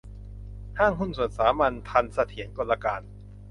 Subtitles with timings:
[0.79, 3.01] ห้างหุ้นส่วนสามัญ ธัญเสถียรกลการ